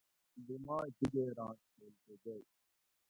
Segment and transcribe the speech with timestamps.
[0.45, 2.43] لومائ دیگیران چھیل کہ گۤئ